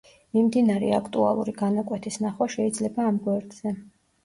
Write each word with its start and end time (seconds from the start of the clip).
მიმდინარე 0.35 0.89
აქტუალური 0.99 1.53
განაკვეთის 1.59 2.19
ნახვა 2.25 2.49
შეიძლება 2.57 3.09
ამ 3.13 3.23
გვერდზე. 3.29 3.79